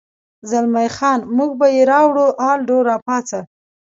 زلمی 0.49 0.87
خان: 0.95 1.19
موږ 1.37 1.51
به 1.59 1.67
یې 1.75 1.81
راوړو، 1.91 2.27
الډو، 2.49 2.77
را 2.87 2.97
پاڅه. 3.05 3.39